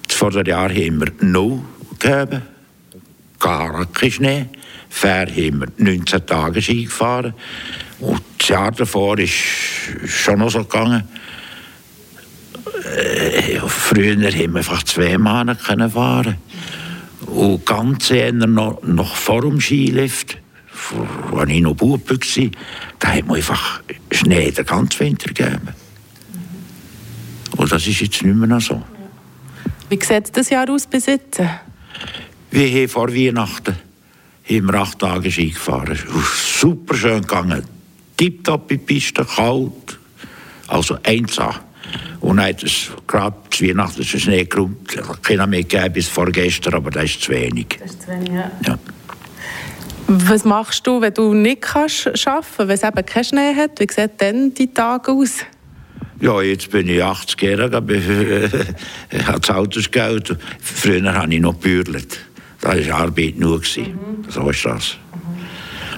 vor 0.08 0.30
der 0.30 0.46
Jahr 0.46 0.68
haben 0.68 1.00
wir 1.00 1.12
null 1.20 1.60
gegeben. 1.98 2.42
Gar 3.44 3.84
kein 3.92 4.10
Schnee. 4.10 4.46
Fair 4.88 5.26
haben 5.26 5.60
wir 5.60 5.68
19 5.76 6.24
Tage 6.24 6.62
Ski 6.62 6.84
gefahren. 6.84 7.34
Und 8.00 8.22
das 8.38 8.48
Jahr 8.48 8.72
davor 8.72 9.18
ist 9.18 9.34
schon 10.06 10.38
noch 10.38 10.50
so 10.50 10.60
gegangen. 10.60 11.06
Äh, 12.96 13.60
früher 13.66 14.14
haben 14.14 14.52
wir 14.52 14.56
einfach 14.56 14.82
zwei 14.84 15.18
Monate 15.18 15.62
können 15.62 15.90
fahren. 15.90 16.36
Und 17.26 17.66
ganz 17.66 18.10
eher 18.10 18.32
noch, 18.32 18.82
noch 18.82 19.14
vor 19.14 19.42
dem 19.42 19.60
Skilift, 19.60 20.38
als 21.36 21.50
ich 21.50 21.60
noch 21.60 21.74
Bub 21.74 22.08
war, 22.08 22.50
da 22.98 23.08
hat 23.08 23.26
man 23.26 23.36
einfach 23.36 23.82
Schnee 24.10 24.50
den 24.52 24.64
ganzen 24.64 25.00
Winter 25.00 25.34
gegeben. 25.34 25.68
Und 27.58 27.70
das 27.70 27.86
ist 27.86 28.00
jetzt 28.00 28.22
nicht 28.22 28.34
mehr 28.34 28.58
so. 28.60 28.82
Wie 29.90 30.02
sieht 30.02 30.34
das 30.34 30.48
Jahr 30.48 30.70
aus 30.70 30.86
bis 30.86 31.04
jetzt? 31.04 31.42
Wir 32.54 32.82
haben 32.82 32.88
vor 32.88 33.12
Weihnachten 33.12 33.74
haben 34.48 34.66
wir 34.66 34.74
acht 34.74 35.00
Tage 35.00 35.32
Ski 35.32 35.50
gefahren. 35.50 35.98
Super 36.60 36.94
schön 36.94 37.22
gegangen. 37.22 37.64
Tipptopp 38.16 38.70
in 38.70 38.78
die 38.78 38.84
Piste, 38.84 39.24
kalt. 39.24 39.98
Also 40.68 40.96
einsam. 41.02 41.56
Und 42.20 42.36
dann 42.36 42.46
hat 42.46 42.62
es 42.62 42.92
gerade 43.08 43.34
zu 43.50 43.64
Weihnachten 43.64 44.02
ist 44.02 44.20
Schnee 44.20 44.46
hat 44.46 45.22
keiner 45.24 45.48
mehr 45.48 45.64
gegeben 45.64 45.94
bis 45.94 46.06
vorgestern, 46.06 46.74
aber 46.74 46.92
das 46.92 47.06
ist 47.06 47.22
zu 47.22 47.32
wenig. 47.32 47.76
Das 47.80 47.90
ist 47.90 48.02
zu 48.02 48.08
wenig, 48.08 48.30
ja. 48.30 48.52
Ja. 48.64 48.78
Was 50.06 50.44
machst 50.44 50.86
du, 50.86 51.00
wenn 51.00 51.12
du 51.12 51.34
nicht 51.34 51.60
kannst 51.60 52.06
arbeiten 52.06 52.22
kannst, 52.24 52.58
wenn 52.58 52.70
es 52.70 52.82
eben 52.84 53.06
keinen 53.06 53.24
Schnee 53.24 53.54
hat? 53.56 53.80
Wie 53.80 53.92
sieht 53.92 54.12
dann 54.18 54.54
die 54.54 54.72
Tage 54.72 55.10
aus? 55.10 55.38
Ja, 56.20 56.40
jetzt 56.40 56.70
bin 56.70 56.88
ich 56.88 57.02
80 57.02 57.42
Jahre, 57.42 57.76
aber 57.76 57.94
ich 57.94 59.26
habe 59.26 59.40
das 59.40 59.50
Altersgeld. 59.50 60.38
Früher 60.60 61.12
habe 61.12 61.34
ich 61.34 61.40
noch 61.40 61.54
gebührelt. 61.54 62.20
Da 62.64 62.70
war 62.88 63.00
Arbeit 63.00 63.38
nur. 63.38 63.60
gewesen. 63.60 63.98
So 64.28 64.48
ist 64.50 64.64
das. 64.64 64.96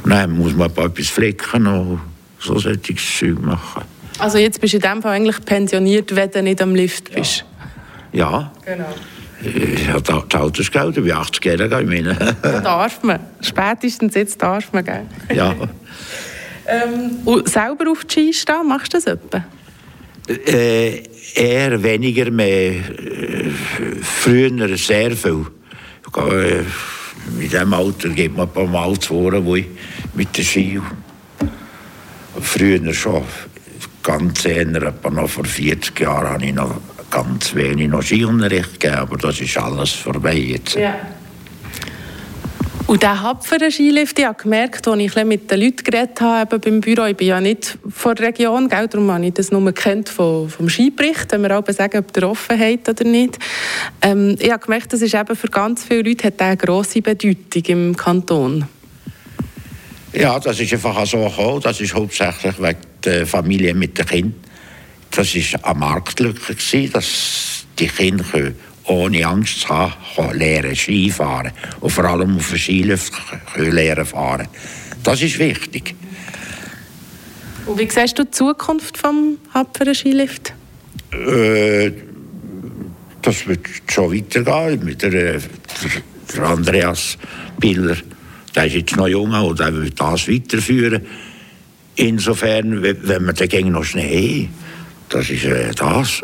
Und 0.03 0.11
dann 0.11 0.37
muss 0.37 0.55
man 0.55 0.71
etwas 0.71 1.09
flicken 1.09 1.67
und 1.67 2.01
so 2.39 2.59
solches 2.59 3.19
Zeug 3.19 3.41
machen. 3.41 3.83
Also 4.19 4.39
jetzt 4.39 4.61
bist 4.61 4.73
du 4.75 4.79
in 4.79 4.83
dem 4.83 5.03
Fall 5.03 5.13
eigentlich 5.13 5.45
pensioniert, 5.45 6.15
wenn 6.15 6.31
du 6.31 6.43
nicht 6.43 6.61
am 6.63 6.75
Lift 6.75 7.15
bist. 7.15 7.45
Ja, 8.13 8.51
Genau. 8.65 8.95
ich 9.43 9.89
habe 9.89 10.03
das 10.03 10.41
Altersgeld, 10.41 10.97
ich 10.97 11.05
bin 11.05 11.13
80 11.13 11.45
Jahre, 11.45 11.83
ich 11.83 11.89
meine. 11.89 12.15
Darf 12.43 13.03
man. 13.03 13.21
Spätestens 13.43 14.15
jetzt 14.15 14.41
darf 14.43 14.73
man, 14.73 14.85
gell? 14.85 15.03
ja. 15.35 15.55
Ähm, 16.69 17.19
und 17.25 17.49
selber 17.49 17.91
auf 17.91 18.05
die 18.05 18.33
Ski 18.33 18.33
stehen, 18.33 18.67
machst 18.67 18.93
du 18.95 18.97
das 18.99 19.07
etwa? 19.07 19.45
Äh, 20.29 21.03
eher 21.35 21.81
weniger 21.83 22.31
mehr. 22.31 22.73
Äh, 22.73 23.51
früher 24.03 24.77
sehr 24.77 25.13
viel. 25.13 25.47
Äh, 26.17 26.61
in 26.61 27.41
diesem 27.41 27.75
Alter 27.75 28.09
geht 28.11 28.37
man 28.37 28.47
ein 28.47 28.53
paar 28.53 28.67
Mal 28.67 28.99
zu 28.99 29.15
wo 29.15 29.57
ich 29.57 29.67
mit 30.15 30.37
der 30.37 30.43
Ski. 30.43 30.81
Früher 32.41 32.95
schon. 32.95 33.23
Ganz 34.03 34.45
eher, 34.45 34.69
etwa 34.69 35.11
noch 35.11 35.29
vor 35.29 35.45
40 35.45 35.99
Jahren, 35.99 36.29
habe 36.29 36.47
ich 36.47 36.55
noch 36.55 36.81
ganz 37.11 37.55
wenig 37.55 37.89
noch 37.89 38.03
Skiunterricht 38.03 38.79
gegeben, 38.79 39.01
aber 39.01 39.17
das 39.17 39.41
ist 39.41 39.57
alles 39.59 39.91
vorbei 39.91 40.37
jetzt. 40.37 40.77
Ja. 40.77 40.95
Und 42.87 43.03
der 43.03 43.21
Hapferen 43.21 43.73
Skilift, 43.73 44.17
ich 44.17 44.25
habe 44.25 44.41
gemerkt, 44.41 44.87
als 44.87 45.01
ich 45.01 45.25
mit 45.25 45.51
den 45.51 45.61
Leuten 45.61 45.83
geredet 45.83 46.21
habe 46.21 46.61
beim 46.61 46.81
Büro, 46.81 47.05
ich 47.07 47.17
bin 47.17 47.27
ja 47.27 47.41
nicht 47.41 47.79
von 47.89 48.15
der 48.15 48.29
Region, 48.29 48.69
gell, 48.69 48.87
darum 48.87 49.11
habe 49.11 49.27
ich 49.27 49.35
das 49.35 49.51
nur 49.51 49.73
kennt 49.73 50.09
vom, 50.09 50.49
vom 50.49 50.69
Skibericht, 50.69 51.33
wenn 51.33 51.43
wir 51.43 51.59
auch 51.59 51.69
sagen, 51.69 51.99
ob 51.99 52.13
der 52.13 52.31
offen 52.31 52.57
hat 52.57 52.89
oder 52.89 53.03
nicht. 53.03 53.41
Ähm, 54.03 54.37
ich 54.39 54.53
habe 54.53 54.65
gemerkt, 54.65 54.93
das 54.93 55.03
ist 55.03 55.17
eben 55.17 55.35
für 55.35 55.49
ganz 55.49 55.83
viele 55.83 56.03
Leute 56.03 56.29
hat 56.29 56.41
eine 56.41 56.57
grosse 56.57 57.03
Bedeutung 57.03 57.65
im 57.65 57.97
Kanton. 57.97 58.69
Ja, 60.13 60.39
das 60.39 60.61
ist 60.61 60.73
einfach 60.73 61.05
so 61.07 61.25
gekommen. 61.25 61.61
Das 61.63 61.81
ist 61.81 61.93
hauptsächlich 61.93 62.63
wegen 62.63 62.79
der 63.03 63.27
Familie 63.27 63.75
mit 63.75 63.99
den 63.99 64.07
Kindern. 64.07 64.35
Das 65.11 65.35
war 65.35 65.71
eine 65.71 65.79
Marktlücke, 65.81 66.55
dass 66.93 67.67
die 67.81 67.89
Kinder 67.89 68.25
ohne 68.89 69.27
Angst 69.27 69.61
zu 69.61 69.69
haben 69.69 70.39
lernen 70.39 70.75
Skifahren 70.77 71.53
und 71.81 71.91
vor 71.91 72.05
allem 72.05 72.37
auf 72.37 72.49
den 72.51 72.59
Skilift 72.59 73.13
lernen 73.57 74.07
fahren. 74.07 74.49
Das 75.03 75.23
ist 75.23 75.39
wichtig. 75.39 75.95
Und 77.67 77.79
wie 77.79 77.89
siehst 77.91 78.19
du 78.19 78.25
die 78.25 78.31
Zukunft 78.31 78.97
vom 78.97 79.39
Hapferen 79.53 79.95
Skilift? 79.95 80.53
Äh, 81.13 81.93
das 83.23 83.47
wird 83.47 83.67
schon 83.89 84.15
weitergehen 84.15 84.85
mit 84.85 85.03
der, 85.03 85.13
äh, 85.13 85.41
der, 85.41 85.41
der 86.35 86.43
Andreas 86.45 87.19
Biller. 87.59 87.97
Der 88.55 88.67
ist 88.67 88.75
jetzt 88.75 88.97
noch 88.97 89.09
jung 89.09 89.33
und 89.33 89.59
der 89.59 89.75
wird 89.75 90.01
das 90.01 90.29
weiterführen. 90.29 91.05
Insofern, 91.97 92.83
we- 92.83 92.97
wenn 93.03 93.25
wir 93.27 93.33
dann 93.33 93.49
gegen 93.49 93.73
noch 93.73 93.85
Schnee 93.85 94.49
das 95.09 95.31
ist 95.31 95.45
äh, 95.45 95.73
das. 95.75 96.23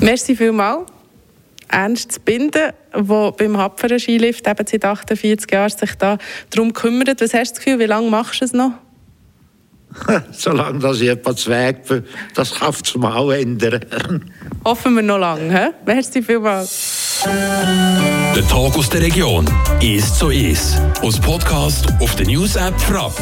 Merci 0.00 0.36
vielmals. 0.36 0.86
Ernst 1.68 2.12
zu 2.12 2.20
binden, 2.20 2.72
der 2.94 3.32
beim 3.32 3.58
Hapferen 3.58 3.98
Skilift 3.98 4.46
eben 4.46 4.66
seit 4.66 4.84
48 4.84 5.50
Jahren 5.50 5.70
sich 5.70 5.94
da 5.96 6.18
darum 6.50 6.72
kümmert. 6.72 7.20
Was 7.20 7.34
hast 7.34 7.50
du 7.50 7.54
das 7.56 7.64
Gefühl, 7.64 7.78
wie 7.78 7.84
lange 7.84 8.08
machst 8.08 8.40
du 8.40 8.44
es 8.46 8.52
noch? 8.52 8.72
Solange 10.32 10.78
das 10.78 11.00
ich 11.00 11.08
etwas 11.08 11.48
Weg 11.48 11.86
bin, 11.86 12.04
das 12.34 12.54
kann 12.54 12.74
es 12.82 12.94
mal 12.94 13.32
ändern. 13.32 13.84
Hoffen 14.64 14.94
wir 14.94 15.02
noch 15.02 15.18
lange. 15.18 15.52
He? 15.52 15.70
Merci 15.86 16.22
vielmals. 16.22 17.24
Der 17.24 18.46
Tag 18.46 18.76
aus 18.76 18.88
der 18.90 19.02
Region. 19.02 19.44
Ist 19.80 20.18
so 20.18 20.30
ist. 20.30 20.80
Aus 21.02 21.18
Podcast 21.18 21.86
auf 22.00 22.14
der 22.16 22.26
News-App 22.26 22.78
Frapp. 22.80 23.14